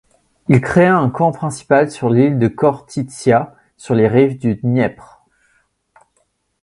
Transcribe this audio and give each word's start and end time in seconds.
Il 0.49 0.61
créa 0.61 0.97
un 0.97 1.11
camp 1.11 1.31
principal 1.31 1.91
sur 1.91 2.09
l'île 2.09 2.39
de 2.39 2.47
Khortytsia 2.47 3.53
sur 3.77 3.93
les 3.93 4.07
rives 4.07 4.39
du 4.39 4.55
Dniepr. 4.55 5.21